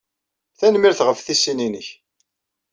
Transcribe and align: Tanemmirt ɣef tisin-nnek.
Tanemmirt 0.57 0.99
ɣef 1.03 1.19
tisin-nnek. 1.21 1.87